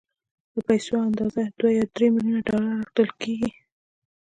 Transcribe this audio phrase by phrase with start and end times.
[0.53, 3.49] د پيسو اندازه دوه يا درې ميليونه ډالر اټکل کېږي.